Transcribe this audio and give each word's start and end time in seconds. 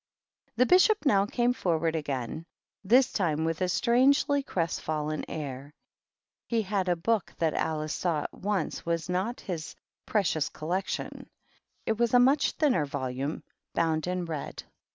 The 0.55 0.65
Bishop 0.65 1.05
now 1.05 1.27
came 1.27 1.53
forward 1.53 1.95
again, 1.95 2.47
th 2.89 3.13
time 3.13 3.45
with 3.45 3.61
a 3.61 3.69
strangely 3.69 4.41
crestfallen 4.41 5.23
air. 5.29 5.75
He 6.47 6.63
hi 6.63 6.83
a 6.87 6.95
book 6.95 7.35
that 7.37 7.53
Alice 7.53 7.93
saw 7.93 8.23
at 8.23 8.33
once 8.33 8.83
was 8.83 9.09
not 9.09 9.41
his 9.41 9.75
pr 10.07 10.21
cious 10.23 10.49
Collection; 10.51 11.29
it 11.85 11.99
was 11.99 12.15
a 12.15 12.19
much 12.19 12.53
thinner 12.53 12.87
vc 12.87 13.15
ume, 13.15 13.43
bound 13.75 14.07
in 14.07 14.25
red. 14.25 14.63